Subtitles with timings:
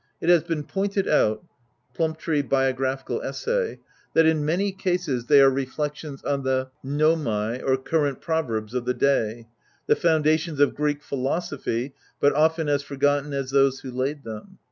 [0.19, 1.43] It has been pointed out
[1.93, 3.77] (Plumptre, Biographical Essay)
[4.15, 8.95] that, in many cases, they are reflections on the yvoifuic, or current proverbs of the
[8.95, 9.45] day:
[9.85, 14.57] the founda tions of Greek philosophy, but often as forgotten as those who laid them.